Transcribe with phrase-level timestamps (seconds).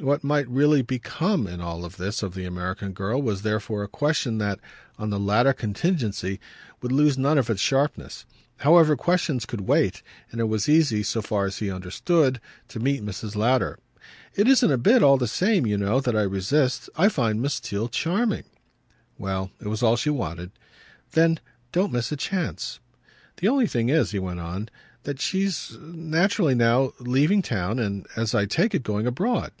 [0.00, 4.38] What might really BECOME in all this of the American girl was therefore a question
[4.38, 4.58] that,
[4.98, 6.40] on the latter contingency,
[6.82, 8.26] would lose none of its sharpness.
[8.58, 10.02] However, questions could wait,
[10.32, 13.36] and it was easy, so far as he understood, to meet Mrs.
[13.36, 13.78] Lowder.
[14.34, 16.90] "It isn't a bit, all the same, you know, that I resist.
[16.96, 18.44] I find Miss Theale charming."
[19.16, 20.50] Well, it was all she wanted.
[21.12, 21.38] "Then
[21.70, 22.80] don't miss a chance."
[23.36, 24.70] "The only thing is," he went on,
[25.04, 29.52] "that she's naturally now leaving town and, as I take it, going abroad."